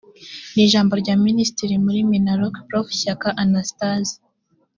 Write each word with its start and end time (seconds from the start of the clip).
ni 0.53 0.61
ijambo 0.67 0.93
rya 1.01 1.15
minisitiri 1.25 1.75
muri 1.85 1.99
minaloc 2.11 2.53
prof 2.67 2.87
shyaka 2.99 3.27
anastase 3.43 4.15